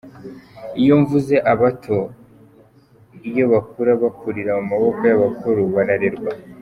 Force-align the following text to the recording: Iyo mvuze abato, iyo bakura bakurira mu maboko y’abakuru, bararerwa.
Iyo 0.81 0.93
mvuze 1.01 1.35
abato, 1.53 1.97
iyo 3.29 3.45
bakura 3.53 3.91
bakurira 4.03 4.53
mu 4.57 4.63
maboko 4.71 5.01
y’abakuru, 5.09 5.61
bararerwa. 5.75 6.31